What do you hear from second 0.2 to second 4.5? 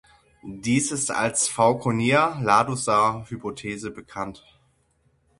Dies ist als Fauconnier-Ladusaw-Hypothese bekannt.